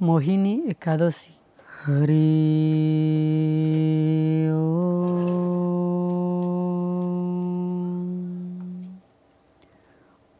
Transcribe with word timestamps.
ମୋହିନୀ 0.00 0.62
ଏକାଦଶୀ 0.68 1.30
ହରି 1.76 2.16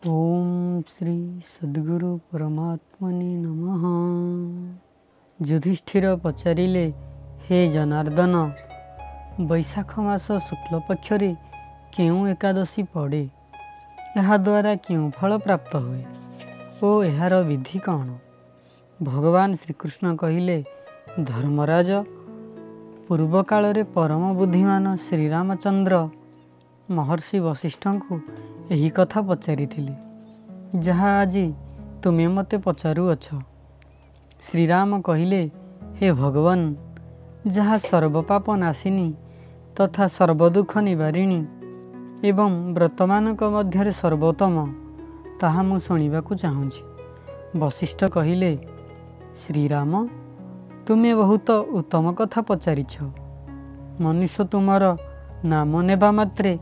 ଓମ୍ 0.02 0.82
ଶ୍ରୀ 0.82 1.16
ସଦ୍ଗୁରୁ 1.42 2.10
ପରମାତ୍ମନି 2.32 3.30
ନମଃ 3.36 3.82
ଯୁଧିଷ୍ଠିର 5.40 6.16
ପଚାରିଲେ 6.16 6.92
ହେ 7.44 7.58
ଜନାର୍ଦ୍ଦନ 7.72 8.34
ବୈଶାଖ 9.40 9.90
ମାସ 10.00 10.26
ଶୁକ୍ଲପକ୍ଷରେ 10.38 11.30
କେଉଁ 11.96 12.20
ଏକାଦଶୀ 12.28 12.82
ପଡ଼େ? 12.82 13.24
ଏହାଦ୍ୱାରା 14.16 14.76
କେଉଁ 14.76 15.10
ଫଳ 15.10 15.30
ପ୍ରାପ୍ତ 15.38 15.72
ହୁଏ? 15.76 16.04
ଓ 16.82 17.04
ଏହାର 17.04 17.42
ବିଧି 17.42 17.78
କ'ଣ? 17.78 18.25
ଭଗବାନ 19.02 19.54
ଶ୍ରୀକୃଷ୍ଣ 19.54 20.16
କହିଲେ 20.16 20.64
ଧର୍ମରାଜ 21.20 21.90
ପୂର୍ବକାଳରେ 23.08 23.82
ପରମ 23.94 24.22
ବୁଦ୍ଧିମାନ 24.38 24.84
ଶ୍ରୀରାମଚନ୍ଦ୍ର 24.96 25.94
ମହର୍ଷି 26.88 27.36
ବଶିଷ୍ଠଙ୍କୁ 27.46 28.14
ଏହି 28.70 28.88
କଥା 28.96 29.20
ପଚାରିଥିଲେ 29.28 29.94
ଯାହା 30.80 31.10
ଆଜି 31.20 31.46
ତୁମେ 32.02 32.26
ମୋତେ 32.26 32.56
ପଚାରୁଅଛ। 32.66 33.26
ଶ୍ରୀରାମ 34.42 34.90
କହିଲେ 35.02 35.42
ହେ 35.98 36.08
ଭଗବାନ 36.12 36.60
ଯାହା 37.46 37.76
ସର୍ବପାପ 37.90 38.46
ନାଶିନୀ 38.64 39.08
ତଥା 39.76 40.04
ସର୍ବଦୁଃଖ 40.16 40.72
ନିବାରିଣୀ 40.88 41.40
ଏବଂ 42.28 42.50
ବ୍ରତମାନଙ୍କ 42.74 43.40
ମଧ୍ୟରେ 43.54 43.92
ସର୍ବୋତ୍ତମ 44.00 44.54
ତାହା 45.40 45.60
ମୁଁ 45.68 45.78
ଶୁଣିବାକୁ 45.86 46.32
ଚାହୁଁଛି। 46.42 46.82
ବଶିଷ୍ଠ 47.60 48.00
କହିଲେ 48.16 48.50
ଶ୍ରୀରାମ 49.42 49.92
ତୁମେ 50.86 51.12
ବହୁତ 51.14 51.48
ଉତ୍ତମ 51.50 52.04
କଥା 52.12 52.40
ପଚାରିଛ। 52.40 52.94
ମନୁଷ୍ୟ 54.00 54.44
ତୁମର 54.44 54.84
ନାମ 55.44 55.72
ନେବା 55.82 56.10
ମାତ୍ରେ 56.10 56.52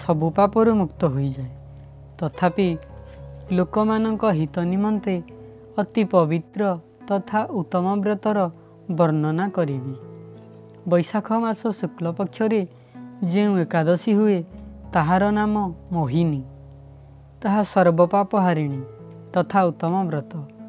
ସବୁ 0.00 0.26
ପାପରୁ 0.30 0.70
ମୁକ୍ତ 0.74 1.00
ହୋଇଯାଏ। 1.04 1.52
ତଥାପି 2.18 2.68
ଲୋକମାନଙ୍କ 3.52 4.22
ହିତ 4.38 4.56
ନିମନ୍ତେ 4.72 5.14
ଅତି 5.78 6.02
ପବିତ୍ର 6.04 6.62
ତଥା 7.08 7.40
ଉତ୍ତମ 7.50 7.86
ବ୍ରତର 8.00 8.38
ବର୍ଣ୍ଣନା 8.90 9.46
କରିବି। 9.48 9.94
ବୈଶାଖ 10.88 11.28
ମାସ 11.32 11.60
ଶୁକ୍ଲପକ୍ଷରେ 11.80 12.60
ଯେଉଁ 13.32 13.54
ଏକାଦଶୀ 13.58 14.12
ହୁଏ 14.14 14.38
ତାହାର 14.92 15.22
ନାମ 15.30 15.54
ମୋହିନୀ। 15.92 16.42
ତାହା 17.42 17.62
ସର୍ବପାପ 17.62 18.30
ହାରିଣୀ 18.36 18.80
ତଥା 19.32 19.60
ଉତ୍ତମ 19.64 19.94
ବ୍ରତ। 20.06 20.59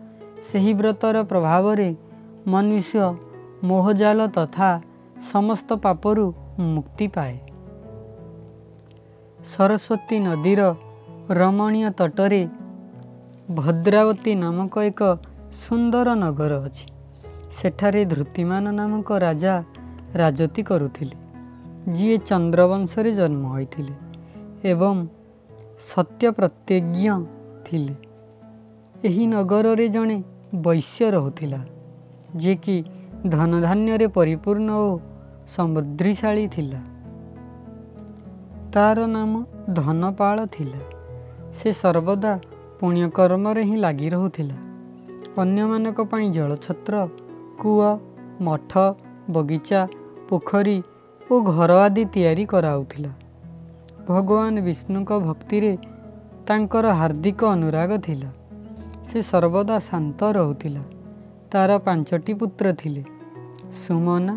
ସେହି 0.50 0.73
ବ୍ରତର 0.73 1.23
ପ୍ରଭାବରେ 1.23 1.89
ମନୁଷ୍ୟ 2.47 3.03
ମୋହଜାଲ 3.64 4.20
ତଥା 4.28 4.70
ସମସ୍ତ 5.31 5.70
ପାପରୁ 5.75 6.25
ମୁକ୍ତି 6.59 7.08
ପାଏ। 7.08 7.38
ସରସ୍ୱତୀ 9.45 10.17
ନଦୀର 10.20 10.61
ରମଣୀୟ 11.30 11.89
ତଟରେ 11.92 12.44
ଭଦ୍ରାବତୀ 13.56 14.33
ନାମକ 14.36 14.73
ଏକ 14.83 15.02
ସୁନ୍ଦର 15.64 16.08
ନଗର 16.16 16.53
ଅଛି। 16.66 16.88
ସେଠାରେ 17.52 18.02
ଧୃତିମାନ 18.05 18.66
ନାମକ 18.72 19.08
ରାଜା 19.20 19.55
ରାଜତି 20.16 20.61
କରୁଥିଲେ 20.64 21.16
ଯିଏ 21.94 22.17
ଚନ୍ଦ୍ରବଂଶରେ 22.30 23.11
ଜନ୍ମ 23.11 23.44
ହୋଇଥିଲେ 23.48 23.94
ଏବଂ 24.70 24.95
ସତ୍ୟ 25.92 26.31
ପ୍ରତ୍ୟଜ୍ଞ 26.31 27.08
ଥିଲେ। 27.66 28.11
ଏହି 29.04 29.24
ନଗରରେ 29.28 29.88
ଜଣେ 29.88 30.24
ବୈଶ୍ୟ 30.56 31.06
ରହୁଥିଲା 31.12 31.60
ଯିଏକି 32.36 32.84
ଧନଧାନ୍ୟରେ 33.28 34.08
ପରିପୂର୍ଣ୍ଣ 34.08 34.70
ଓ 34.72 35.00
ସମୃଦ୍ଧିଶାଳୀ 35.56 36.48
ଥିଲା। 36.48 36.82
ତାର 38.74 39.08
ନାମ 39.08 39.32
ଧନପାଳ 39.73 40.45
ଥିଲା। 40.45 40.82
ସେ 41.54 41.73
ସର୍ବଦା 41.73 42.34
ପୁଣ୍ୟକର୍ମରେ 42.80 43.64
ହିଁ 43.64 43.78
ଲାଗି 43.78 44.10
ରହୁଥିଲା। 44.10 44.56
ଅନ୍ୟମାନଙ୍କ 45.38 46.00
ପାଇଁ 46.02 46.28
ଜଳଛତ୍ର 46.32 47.08
କୂଅ 47.61 47.90
ମଠ 48.42 48.72
ବଗିଚା 49.30 49.82
ପୋଖରୀ 50.30 50.78
ଓ 51.32 51.34
ଘର 51.42 51.72
ଆଦି 51.80 52.04
ତିଆରି 52.06 52.45
କରାଉଥିଲା 52.45 53.11
ଭଗବାନ 54.08 54.54
ବିଷ୍ଣୁଙ୍କ 54.61 55.11
ଭକ୍ତିରେ 55.20 55.73
ତାଙ୍କର 56.48 56.86
ହାର୍ଦ୍ଦିକ 56.94 57.40
ଅନୁରାଗ 57.45 57.98
ଥିଲା। 57.98 58.30
ସେ 59.11 59.22
ସର୍ବଦା 59.22 59.80
ଶାନ୍ତ 59.80 60.23
ରହୁଥିଲା। 60.32 60.83
ତାର 61.52 61.77
ପାଞ୍ଚଟି 61.77 62.33
ପୁତ୍ର 62.33 62.73
ଥିଲେ। 62.73 63.04
ସୁମନା 63.88 64.36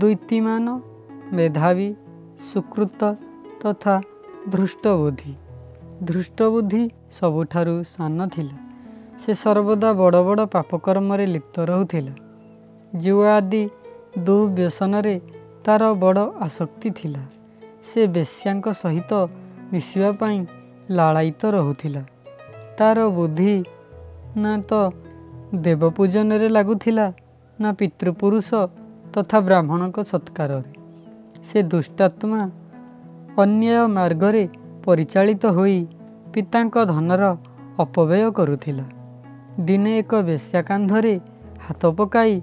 ଦ୍ୱୈତିମାନ 0.00 0.66
ମେଧାବୀ 1.32 1.94
ସୁକୃତ 2.52 3.00
ତଥା 3.62 4.02
ଧୃଷ୍ଟବୁଦ୍ଧି 4.48 5.32
ଧୃଷ୍ଟବୁଦ୍ଧି 6.02 6.90
ସବୁଠାରୁ 7.12 7.84
ସାନ 7.84 8.26
ଥିଲା। 8.28 8.56
ସେ 9.18 9.34
ସର୍ବଦା 9.34 9.92
ବଡ଼ 9.92 10.18
ବଡ଼ 10.22 10.46
ପାପକର୍ମରେ 10.46 11.26
ଲିପ୍ତ 11.26 11.56
ରହୁଥିଲା। 11.60 12.14
ଜୁଆ 12.96 13.36
ଆଦି 13.36 13.62
ଦୁଃବ୍ୟସନରେ 14.18 15.20
ତାର 15.64 15.82
ବଡ଼ 15.94 16.22
ଆସକ୍ତି 16.40 16.90
ଥିଲା। 16.90 17.22
ସେ 17.84 18.06
ବେଶ୍ୟାଙ୍କ 18.06 18.66
ସହିତ 18.72 19.12
ମିଶିବା 19.72 20.12
ପାଇଁ 20.12 20.38
ଲାଳାୟିତ 20.90 21.42
ରହୁଥିଲା। 21.46 22.02
ତାର 22.78 22.98
ବୁଦ୍ଧି 23.08 23.64
ନା 24.36 24.52
ତ 24.68 24.72
ଦେବପୂଜନରେ 25.54 26.48
ଲାଗୁଥିଲା 26.48 27.12
ନା 27.60 27.72
ପିତୃପୁରୁଷ 27.72 28.48
ତଥା 29.14 29.38
ବ୍ରାହ୍ମଣଙ୍କ 29.40 29.98
ସତ୍କାରରେ। 30.12 30.70
ସେ 31.48 31.62
ଦୁଷ୍ଟାତ୍ମା 31.62 32.40
ଅନ୍ୟାୟ 33.38 33.86
ମାର୍ଗରେ 33.86 34.48
ପରିଚାଳିତ 34.84 35.44
ହୋଇ 35.46 35.86
ପିତାଙ୍କ 36.34 36.84
ଧନର 36.84 37.22
ଅପବ୍ୟୟ 37.78 38.30
କରୁଥିଲା। 38.30 38.84
ଦିନେ 39.60 39.98
ଏକ 39.98 40.12
ବେଶ୍ୟା 40.22 40.60
କାନ୍ଧରେ 40.62 41.14
ହାତ 41.68 41.82
ପକାଇ 41.86 42.34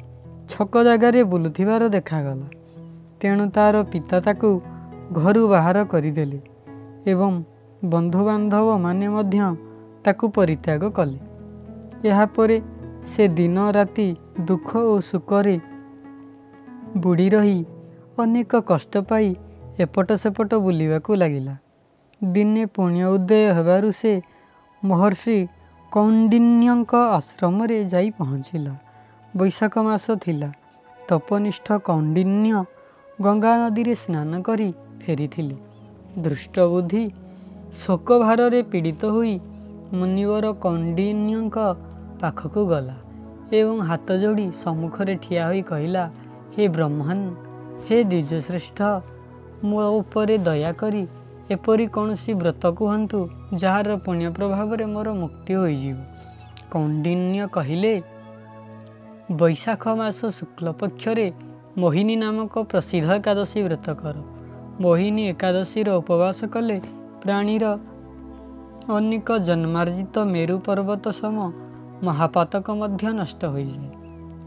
ଛକ 0.50 0.74
ଜାଗାରେ 0.84 1.22
ବୁଲୁଥିବାର 1.24 1.90
ଦେଖାଗଲା। 1.90 2.48
ତେଣୁ 3.20 3.46
ତାର 3.50 3.76
ପିତା 3.84 4.18
ତାକୁ 4.20 4.50
ଘରୁ 5.12 5.44
ବାହାର 5.48 5.78
କରିଦେଲେ 5.84 6.40
ଏବଂ 7.06 7.32
ବନ୍ଧୁବାନ୍ଧବମାନେ 7.86 9.08
ମଧ୍ୟ 9.08 9.40
ତାକୁ 10.04 10.26
ପରିତ୍ୟାଗ 10.30 10.84
କଲେ। 10.90 11.33
ଏହାପରେ 12.06 12.62
ସେ 13.08 13.28
ଦିନ 13.28 13.72
ରାତି 13.72 14.16
ଦୁଃଖ 14.42 14.70
ଓ 14.78 15.00
ସୁଖରେ 15.00 15.60
ବୁଡ଼ି 16.98 17.30
ରହି 17.30 17.66
ଅନେକ 18.20 18.52
କଷ୍ଟ 18.62 18.94
ପାଇ 19.10 19.36
ଏପଟ 19.80 20.10
ସେପଟ 20.14 20.52
ବୁଲିବାକୁ 20.56 21.16
ଲାଗିଲା। 21.16 21.56
ଦିନେ 22.24 22.66
ପୁଣ୍ୟ 22.66 23.04
ଉଦୟ 23.06 23.40
ହେବାରୁ 23.54 23.92
ସେ 23.92 24.22
ମହର୍ଷି 24.84 25.38
କୌଣ୍ଡିନ୍ୟଙ୍କ 25.92 26.94
ଆଶ୍ରମରେ 26.96 27.78
ଯାଇ 27.84 28.10
ପହଞ୍ଚିଲା। 28.10 28.74
ବୈଶାଖ 29.38 29.74
ମାସ 29.78 30.06
ଥିଲା। 30.16 30.50
ତପନିଷ୍ଠ 31.08 31.68
କୌଣ୍ଡିନ୍ୟ 31.80 32.64
ଗଙ୍ଗା 33.22 33.54
ନଦୀରେ 33.58 33.96
ସ୍ନାନ 33.96 34.42
କରି 34.42 34.70
ଫେରିଥିଲେ। 35.02 35.56
ଦୃଷ୍ଟବୁଦ୍ଧି 36.20 37.04
ଶୋକ 37.86 38.08
ଭାରରେ 38.20 38.62
ପୀଡ଼ିତ 38.62 39.02
ହୋଇ 39.06 39.36
ମୁନିବର 39.94 40.46
କୌଣ୍ଡିନ୍ୟଙ୍କ 40.64 41.58
ପାଖକୁ 42.24 42.62
ଗଲା 42.72 42.96
ଏବଂ 43.60 43.78
ହାତ 43.90 44.08
ଯୋଡ଼ି 44.24 44.46
ସମ୍ମୁଖରେ 44.64 45.14
ଠିଆ 45.24 45.44
ହୋଇ 45.50 45.62
କହିଲା 45.72 46.04
ହେ 46.54 46.64
ବ୍ରହ୍ମନ୍ 46.76 47.24
ହେ 47.86 47.98
ଦ୍ୱିଜଶ୍ରେଷ୍ଠ 48.12 48.80
ମୋ 49.70 49.84
ଉପରେ 50.00 50.36
ଦୟାକରି 50.48 51.04
ଏପରି 51.54 51.86
କୌଣସି 51.96 52.32
ବ୍ରତ 52.42 52.64
କୁହନ୍ତୁ 52.80 53.20
ଯାହାର 53.62 53.90
ପୁଣ୍ୟ 54.06 54.28
ପ୍ରଭାବରେ 54.38 54.86
ମୋର 54.94 55.08
ମୁକ୍ତି 55.22 55.54
ହୋଇଯିବ 55.62 55.98
କୌଣ୍ଡିନ୍ୟ 56.74 57.46
କହିଲେ 57.56 57.94
ବୈଶାଖ 59.40 59.84
ମାସ 60.00 60.20
ଶୁକ୍ଲପକ୍ଷରେ 60.38 61.28
ମୋହିନୀ 61.82 62.16
ନାମକ 62.24 62.54
ପ୍ରସିଦ୍ଧ 62.72 63.10
ଏକାଦଶୀ 63.20 63.60
ବ୍ରତ 63.68 63.88
କର। 64.02 64.16
ମୋହିନୀ 64.84 65.24
ଏକାଦଶୀର 65.34 65.88
ଉପବାସ 66.02 66.40
କଲେ 66.54 66.78
ପ୍ରାଣୀର 67.22 67.64
ଅନେକ 68.96 69.28
ଜନ୍ମାର୍ଜିତ 69.48 70.16
ମେରୁ 70.34 70.56
ପର୍ବତ 70.66 71.06
ସମ 71.20 71.38
ମହାପାତକ 72.06 72.66
ମଧ୍ୟ 72.82 73.04
ନଷ୍ଟ 73.20 73.42
ହୋଇଯାଏ। 73.54 73.90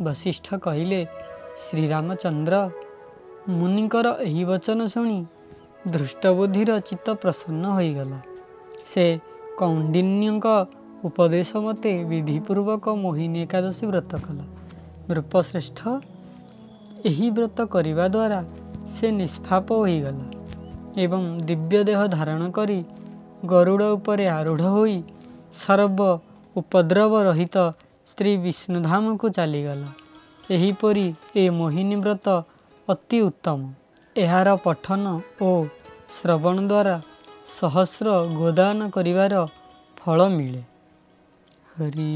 ବଶିଷ୍ଠ 0.04 0.46
କହିଲେ 0.64 1.00
ଶ୍ରୀରାମଚନ୍ଦ୍ର 1.64 2.54
ମୁନିଙ୍କର 3.58 4.06
ଏହି 4.28 4.42
ବଚନ 4.50 4.80
ଶୁଣି 4.92 5.18
ଧୃଷ୍ଟବୁଦ୍ଧିର 5.92 6.70
ଚିତ୍ତ 6.88 7.06
ପ୍ରସନ୍ନ 7.22 7.64
ହୋଇଗଲା। 7.76 8.18
ସେ 8.92 9.04
କୌଣ୍ଡିନ୍ୟଙ୍କ 9.58 10.46
ଉପଦେଶ 11.08 11.50
ମତେ 11.64 11.92
ବିଧିପୂର୍ବକ 12.10 12.84
ମୋହିନୀ 13.04 13.38
ଏକାଦଶୀ 13.46 13.84
ବ୍ରତ 13.90 14.12
କଲା। 14.24 14.44
ନୃପଶ୍ରେଷ୍ଠ 15.08 15.80
ଏହି 17.08 17.26
ବ୍ରତ 17.36 17.58
କରିବା 17.74 18.04
ଦ୍ୱାରା 18.14 18.40
ସେ 18.94 19.06
ନିଷ୍ପାପ 19.20 19.66
ହୋଇଗଲା 19.82 20.26
ଏବଂ 21.04 21.22
ଦିବ୍ୟ 21.48 21.80
ଦେହ 21.88 22.00
ଧାରଣ 22.16 22.42
କରି 22.56 22.78
ଗରୁଡ଼ 23.46 23.84
ଉପରେ 23.96 24.24
ଆରୂଢ଼ 24.38 24.64
ହୋଇ 24.76 24.96
ସର୍ବ 25.62 26.00
ଉପଦ୍ରବ 26.56 27.12
ରହିତ 27.22 27.56
ଶ୍ରୀ 28.06 28.32
ବିଷ୍ଣୁଧାମକୁ 28.36 29.26
ଚାଲିଗଲା। 29.28 29.88
ଏହିପରି 30.50 31.06
ଏ 31.36 31.50
ମୋହିନୀ 31.50 31.96
ବ୍ରତ 31.96 32.26
ଅତି 32.88 33.18
ଉତ୍ତମ। 33.20 33.60
ଏହାର 34.16 34.48
ପଠନ 34.56 35.04
ଓ 35.42 35.50
ଶ୍ରବଣ 36.16 36.56
ଦ୍ୱାରା 36.70 36.96
ସହସ୍ର 37.60 38.06
ଗୋଦାନ 38.36 38.78
କରିବାର 38.90 39.34
ଫଳ 39.96 40.18
ମିଳେ। 40.28 40.62
ହରି 41.74 42.12